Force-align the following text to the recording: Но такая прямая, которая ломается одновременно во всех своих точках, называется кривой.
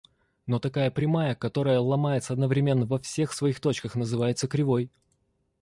Но 0.47 0.57
такая 0.59 0.89
прямая, 0.89 1.35
которая 1.35 1.77
ломается 1.79 2.33
одновременно 2.33 2.87
во 2.87 2.97
всех 2.97 3.31
своих 3.33 3.59
точках, 3.59 3.93
называется 3.93 4.47
кривой. 4.47 4.89